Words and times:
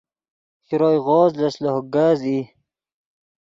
شروئے 0.67 0.97
غوز 1.05 1.31
لس 1.41 1.55
لوہ 1.63 1.81
کز 1.93 2.19
ای 2.27 2.39